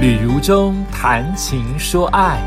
[0.00, 2.40] 旅如中谈情说爱，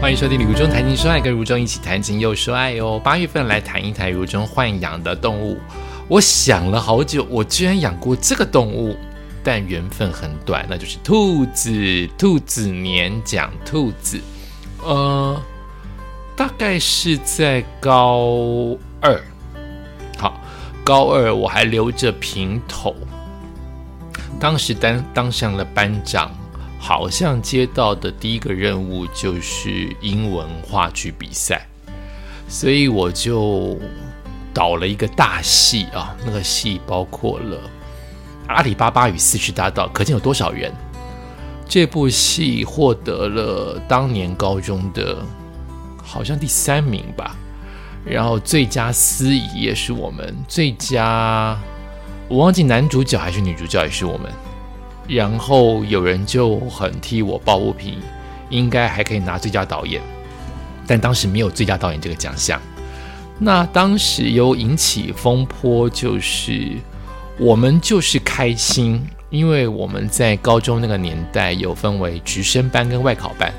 [0.00, 3.00] 欢迎收听《旅如中谈情说爱》，跟如中一起谈情又说爱哦。
[3.04, 5.56] 八月份来谈一谈如中豢养的动物。
[6.08, 8.96] 我想了好久，我居然养过这个动物，
[9.44, 12.08] 但缘分很短，那就是兔子。
[12.18, 14.20] 兔子年讲兔子，
[14.82, 15.40] 呃，
[16.34, 19.22] 大概是在高二。
[20.18, 20.40] 好，
[20.82, 22.93] 高二我还留着平头。
[24.44, 26.30] 当时当当上了班长，
[26.78, 31.66] 好像接到的第一个任务就是英文话剧比赛，
[32.46, 33.78] 所以我就
[34.52, 36.14] 导了一个大戏啊。
[36.26, 37.56] 那个戏包括了
[38.48, 40.70] 《阿里巴巴与四十大盗》，可见有多少人。
[41.66, 45.24] 这部戏获得了当年高中的
[46.02, 47.34] 好像第三名吧，
[48.04, 51.58] 然后最佳司仪也是我们最佳。
[52.28, 54.32] 我忘记男主角还是女主角也是我们，
[55.06, 57.98] 然后有人就很替我抱不平，
[58.48, 60.00] 应该还可以拿最佳导演，
[60.86, 62.60] 但当时没有最佳导演这个奖项。
[63.38, 66.70] 那当时有引起风波，就是
[67.36, 73.52] 我们就是开心，因为我们在高中那个年代有分为直升班跟外考班，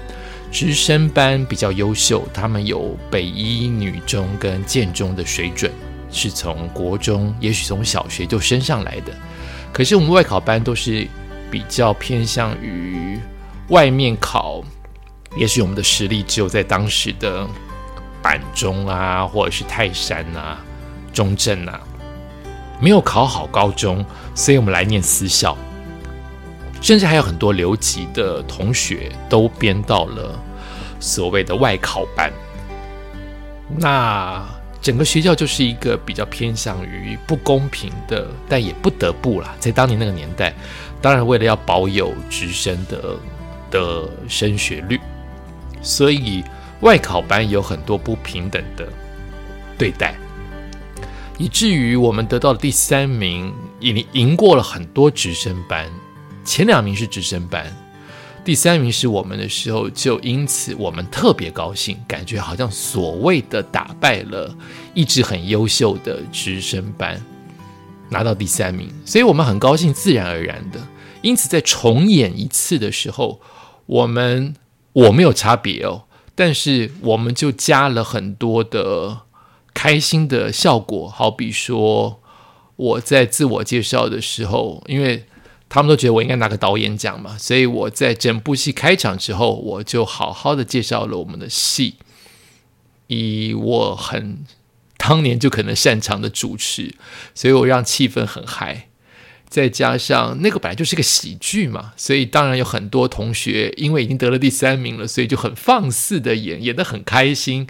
[0.52, 5.72] 直升班比较优秀，他们有北一女中跟建中的水准。
[6.16, 9.12] 是从国中，也许从小学就升上来的。
[9.74, 11.06] 可是我们外考班都是
[11.52, 13.20] 比较偏向于
[13.68, 14.64] 外面考，
[15.36, 17.46] 也许我们的实力只有在当时的
[18.22, 20.58] 板中啊，或者是泰山啊、
[21.12, 21.82] 中正啊，
[22.80, 25.58] 没有考好高中，所以我们来念私校，
[26.82, 30.40] 甚至还有很多留级的同学都编到了
[31.02, 32.32] 所谓的外考班。
[33.78, 34.55] 那。
[34.86, 39.56] 整个学校就是一个比较偏向于不公平的，但也不得不啦。
[39.60, 40.54] 在当年那个年代，
[41.02, 43.18] 当然为了要保有直升的
[43.72, 45.00] 的升学率，
[45.82, 46.44] 所以
[46.82, 48.88] 外考班有很多不平等的
[49.76, 50.14] 对待，
[51.40, 55.90] 以至于我们得到了第三名，已经赢过了很多直升班，
[56.44, 57.76] 前两名是直升班。
[58.46, 64.56] 第三名是我们的时候，就因此我们特别高兴，感觉好像所谓的打败了
[64.94, 67.20] 一直很优秀的直升班，
[68.08, 70.80] 拿到第三名，所以我们很高兴，自然而然的。
[71.24, 73.42] 因此在重演一次的时候，
[73.88, 74.56] 我们
[74.94, 76.04] 我没有差别哦，
[76.36, 79.22] 但是我们就加了很多的
[79.74, 82.22] 开心的效果，好比说
[82.76, 85.26] 我在自我介绍的时候，因为。
[85.68, 91.96] 他们都觉得我应该拿个导演奖嘛，所以我在整部戏开场之后，我就好好的介绍了我们的戏，
[93.08, 94.46] 以我很
[94.98, 96.96] 当年就可能擅长的主持，
[97.34, 98.90] 所以我让气氛很嗨。
[99.56, 107.66] 再加上那个本来就是个喜剧嘛，所以当然有很多同学因为已经得了第三名了，所以就很放肆的演，演得很开心。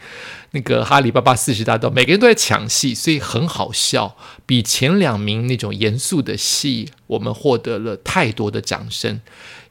[0.50, 4.18] 那个哈利巴巴四十大盗，每个人都在抢戏，所以很好笑。
[4.48, 9.22] 比前两名那种严肃的戏，我们获得了太多的掌声。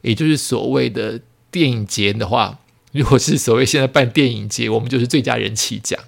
[0.01, 1.19] 也就是所谓的
[1.51, 2.59] 电影节的话，
[2.93, 5.99] 如果是所谓现在办电影节，我们就是最佳人气奖。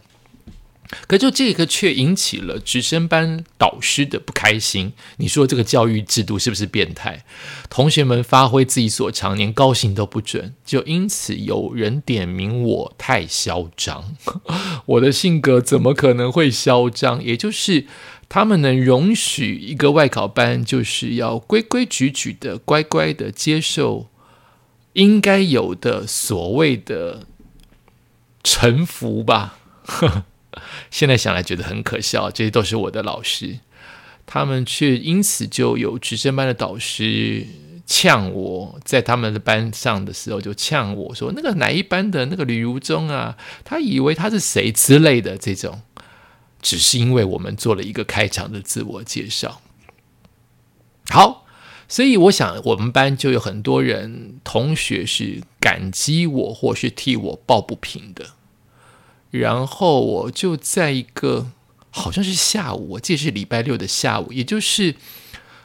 [1.08, 4.94] 可就这个却引起了直升班导师的不开心。
[5.18, 7.24] 你说这个教育制度是不是变态？
[7.70, 14.16] 同学们发挥自己所长，连高兴都不准，就因此有人点名我太嚣张。
[14.86, 17.24] 我的性格怎么可能会嚣张？
[17.24, 17.86] 也就是
[18.30, 24.08] 他们能容许一个外考班，就是要规规矩矩的、乖乖的接受
[24.94, 27.26] 应该有的所谓的
[28.44, 29.60] 臣服吧。
[30.92, 33.60] 现在想来觉得很可笑，这些都是我的老师，
[34.26, 37.46] 他们却因此就有直升班的导师
[37.86, 45.82] 呛我，在他们的班上的时候就呛我说：“那个哪一班的那个吕如中啊，他以为他是谁之类的这种。”
[46.60, 49.62] 只是因为我们做了一个开场的自我介绍。
[51.08, 51.46] 好，
[51.88, 58.32] 所以我想我们班就有很多人同学是感激我，或是替我抱不平的。
[59.32, 61.48] 然后我就在一个
[61.90, 64.96] 好像是下午，我记得是礼拜六的下午，也就是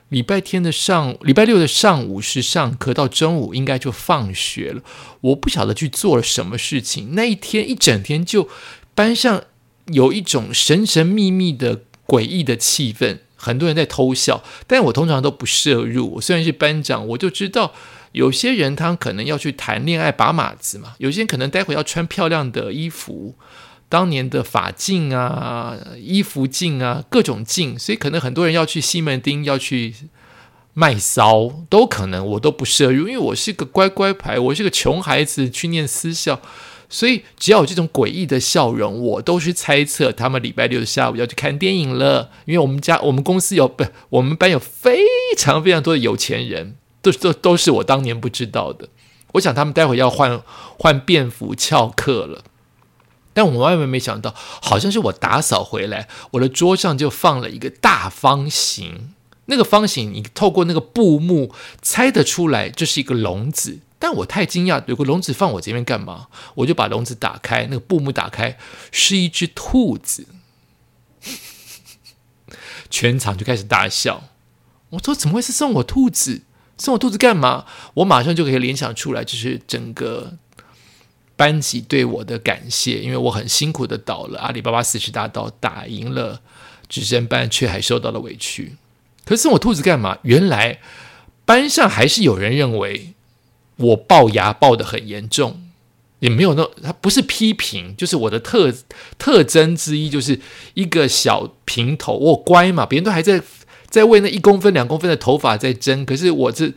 [0.08, 4.82] 礼拜天的上，礼拜六的上午是上课，到中午应该就放学了。
[5.20, 8.48] 我不晓得去做了什么事情，那一天一整天就
[8.94, 9.44] 班上
[9.86, 16.14] 有一种神神秘秘的诡异的气氛，很多人在偷笑，但我通常都不摄入。
[16.14, 17.72] 我虽然是班长，我就知道。
[18.12, 23.34] 有些人他可能要去谈恋爱把马子嘛，有些人可能待会要穿漂亮的衣服，
[23.88, 29.94] 当年的法镜啊、衣服镜啊、各种镜，所以可能很多人要去西门町要去
[30.74, 36.40] 卖骚都可能，我都不涉入，因为我是个乖乖牌，我是个穷孩子去念私校，
[36.88, 42.30] 所以只要有这种诡异的笑容，我都是猜测他们礼拜六的下午要去看电影了。
[42.46, 45.00] 因为我们家我们公司有不，我们班有非
[45.36, 48.88] 常非常多的有钱人，都都都是我当年不知道的。
[49.32, 50.42] 我想他们待会要换
[50.78, 52.44] 换便服翘课了，
[53.32, 59.14] 但我万万没想到，好像是我打扫回来，我的桌上就放了一个大方形。
[59.46, 61.52] 那个方形，你透过那个布幕
[61.82, 63.80] 猜得出来，这是一个笼子。
[63.98, 66.28] 但我太惊讶，有个笼子放我这边干嘛？
[66.56, 68.56] 我就把笼子打开，那个布幕打开，
[68.90, 70.26] 是一只兔子。
[72.90, 74.24] 全场就开始大笑。
[74.90, 76.42] 我说：“怎么会是送我兔子？
[76.82, 77.64] 送我兔子干嘛？”
[77.94, 80.32] 我马上就可以联想出来，就是整个
[81.36, 86.40] 班级对我的感谢，因为我很辛苦的倒了阿里巴巴四十大道，打赢了
[86.88, 88.74] 直升班，却还受到了委屈。
[89.24, 90.18] 可是送我兔子干嘛？
[90.22, 90.80] 原来
[91.44, 93.14] 班上还是有人认为
[93.76, 95.62] 我龅牙龅的很严重，
[96.18, 98.72] 也没有那他不是批评，就是我的特
[99.18, 100.40] 特征之一，就是
[100.74, 102.14] 一个小平头。
[102.14, 103.42] 我乖嘛，别人都还在
[103.92, 106.72] 在为那一公分两公分的头发在争，可是我是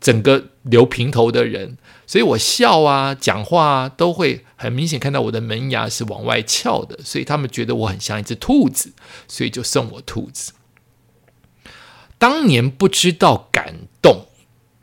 [0.00, 8.92] 整个留平头的人，所以我笑啊讲话啊都会很明显看到我的门牙是往外翘的，所以他们觉得我很像一只兔子，
[9.26, 10.52] 所以就送我兔子。
[12.18, 14.26] 当年不知道感动，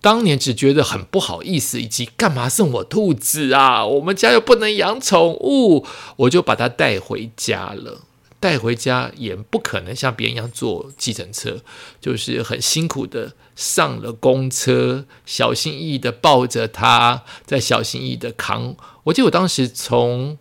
[0.01, 3.85] 当年只觉得很不好意思，以及干嘛送我兔子啊？
[3.85, 5.85] 我们家又不能养宠物，
[6.17, 8.01] 我就把它带回家了。
[8.41, 11.61] 带回家也不可能像别人一样坐计程车，
[12.01, 18.75] 就是很辛苦的上了公车，小心翼翼的抱着它，再小心翼翼的扛。
[19.05, 20.37] 我记得我当时从。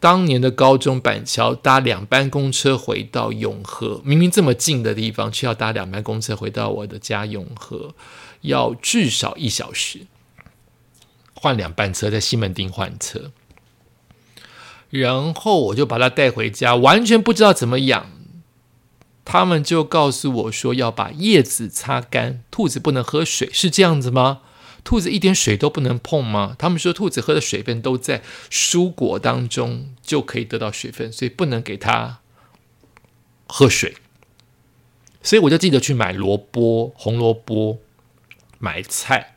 [0.00, 7.96] 当年的高中板桥搭两班公车回到永和，明明这么近的地方，却要搭两班公车回到我的家永和，
[8.42, 10.06] 要至少一小时。
[11.34, 13.32] 换两班车，在西门町换车，
[14.90, 18.10] 然后我就把它带回家，完全不知道怎么养。
[19.24, 24.40] 他们就告诉我说要把叶子擦干，兔子不能喝水，是这样子吗？
[24.84, 26.56] 兔子一点水都不能碰吗？
[26.58, 32.20] 他们说兔子喝的水分都在蔬果当中就可以得到水分，所以不能给它
[33.46, 33.96] 喝水。
[35.22, 37.80] 所以我就记得去买萝卜、红萝卜、
[38.58, 39.34] 买菜，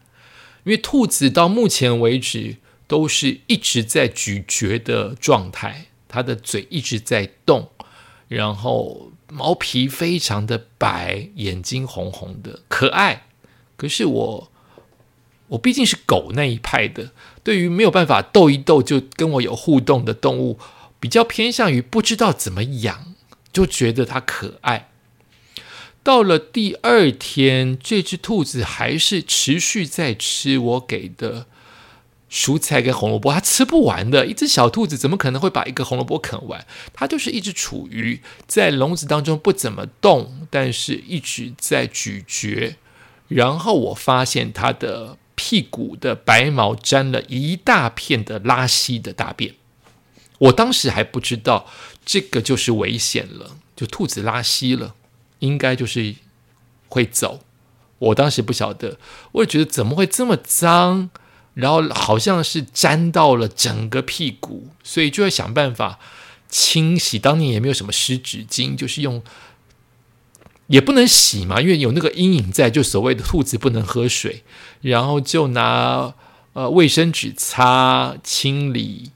[0.64, 2.58] 因为兔子到目前为止
[2.92, 7.70] 都是一直在咀嚼的状态，它的嘴一直在动，
[8.28, 13.28] 然后毛皮非常的白，眼睛红红的，可爱。
[13.78, 14.52] 可是我。
[15.52, 17.12] 我毕竟是狗那一派的，
[17.44, 20.58] 对于没有办法逗一逗就跟我有互动的动物，
[20.98, 23.14] 比较偏向于不知道怎么养，
[23.52, 24.92] 就觉得它可爱。
[26.04, 31.48] 到了第二天，这只兔子还是持续在吃我给的
[32.32, 34.26] 蔬菜跟红萝卜，它吃不完的。
[34.26, 36.66] 一只小兔子怎么可能会把一个红萝卜啃完？
[36.94, 42.78] 它就是一直处于在笼子当中不怎么动，但是一直在咀嚼。
[43.28, 45.18] 然后我发现它的。
[45.34, 49.56] 屁股的白毛沾了一大片的拉稀的大便，
[50.38, 51.66] 我当时还不知道
[52.06, 54.94] 这个就是危险了，就兔子拉稀了，
[55.40, 56.14] 应该就是
[56.90, 57.40] 会走。
[57.98, 59.00] 我当时不晓得，
[59.32, 61.10] 我也觉得怎么会这么脏，
[61.54, 66.00] 然后好像是沾到了整个屁股，所以就要想办法
[66.48, 67.18] 清洗。
[67.20, 69.22] 当年也没有什么湿纸巾，就是用。
[70.68, 74.42] 也不能洗嘛，因为有那个阴影在，就所谓的兔子不能喝水，
[74.80, 76.14] 然后就拿
[76.54, 79.12] 呃卫生纸擦清理，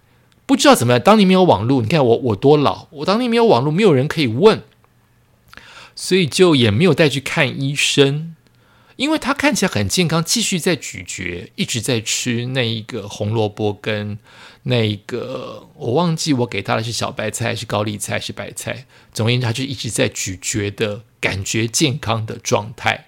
[0.46, 1.02] 不知道怎么样。
[1.02, 4.64] 当年没有网络，你看我我多老，我当年没有网络，没有人可以问，
[5.96, 8.35] 所以就也没有带去看医生。
[8.96, 14.18] 因为他看起来很健康，继续在咀嚼，一直在吃那一个红萝卜跟
[14.64, 18.86] 那一个，我忘记我给他的是小白菜还是高丽菜还是白菜。
[19.14, 23.08] 总而言之，他就一直在咀嚼的感觉健康的状态。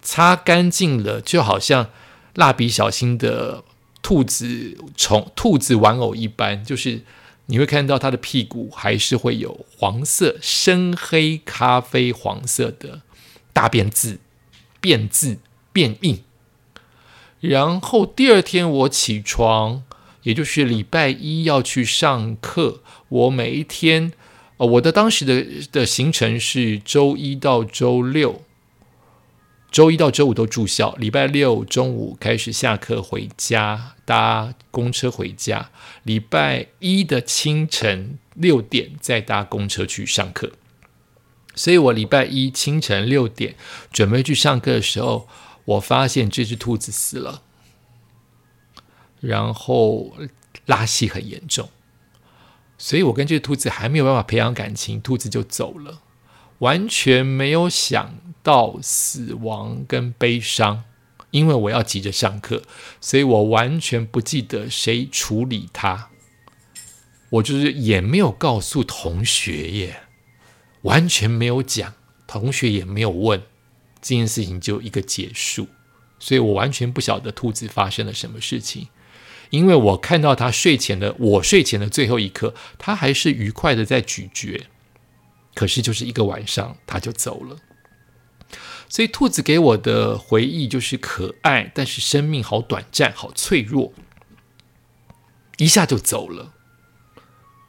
[0.00, 1.90] 擦干净了，就好像
[2.34, 3.62] 蜡笔小新的
[4.02, 7.02] 兔子虫、兔子玩偶一般，就是
[7.46, 13.02] 你会看到它的屁股还是会有黄色、深黑咖啡黄色的
[13.52, 14.18] 大便渍。
[14.82, 15.38] 变字
[15.72, 16.22] 变硬，
[17.40, 19.84] 然后第二天我起床，
[20.24, 22.82] 也就是礼拜一要去上课。
[23.08, 24.12] 我每一天，
[24.56, 28.42] 呃，我的当时的的行程是周一到周六，
[29.70, 35.70] 周一到周五都住校，礼拜六中午开始下课回家，搭公车回家。
[36.02, 40.52] 礼拜一的清晨六点再搭公车去上课。
[41.54, 43.54] 所以我礼拜一清晨六点
[43.92, 45.28] 准备去上课的时候，
[45.64, 47.42] 我发现这只兔子死了，
[49.20, 50.16] 然后
[50.66, 51.68] 拉稀很严重，
[52.78, 56.00] 所以我跟这只兔子还没有办法培养感情，兔子就走了，
[56.58, 60.84] 完全没有想到死亡跟悲伤，
[61.30, 62.62] 因为我要急着上课，
[63.00, 66.08] 所以我完全不记得谁处理它，
[67.30, 70.02] 我就是也没有告诉同学耶。
[70.82, 71.94] 完全没有讲，
[72.26, 73.42] 同学也没有问，
[74.00, 75.68] 这件事情就一个结束，
[76.18, 78.88] 所以我完全不晓得兔子发生了什么事情，
[79.50, 84.66] 因为我看到它睡前的我睡前的最后一刻，它还是愉快的在咀嚼，
[85.54, 87.56] 可是就是一个晚上，它就走了。
[88.88, 93.92] 所以兔子给我的回忆就是可爱，但是生命好短暂，好脆弱，
[95.56, 96.52] 一下就走了，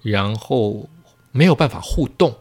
[0.01, 0.89] 然后
[1.32, 2.39] 没有办法互动。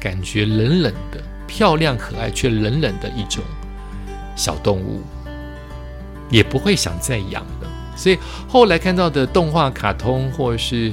[0.00, 3.42] 感觉冷冷的，漂亮可爱却冷冷的一种
[4.34, 5.02] 小动物，
[6.30, 7.70] 也不会想再养了。
[7.96, 10.92] 所以后来看到的动画、卡通，或是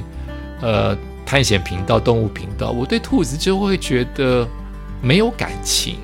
[0.60, 0.96] 呃
[1.26, 4.48] 探险频道、动物频道，我对兔子就会觉得
[5.02, 5.98] 没有感情，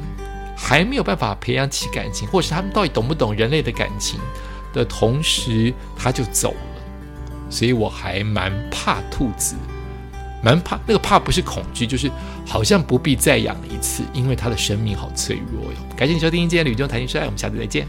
[0.56, 4.20] 还没有办法培养起感情，或是他们到底懂不懂人类的感情
[4.72, 6.82] 的同时，他就走了。
[7.48, 9.56] 所以我还蛮怕兔子。
[10.42, 12.10] 蛮怕，那个怕不是恐惧，就是
[12.46, 15.78] 好像不必再养一次，因为它的生命好脆弱哟。
[15.96, 17.86] 感谢你收听今天的《吕中谈心说爱》，我们下次再见。